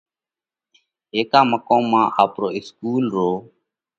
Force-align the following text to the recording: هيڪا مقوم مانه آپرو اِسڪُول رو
هيڪا 1.13 1.39
مقوم 1.51 1.83
مانه 1.91 2.11
آپرو 2.23 2.47
اِسڪُول 2.57 3.03
رو 3.15 3.29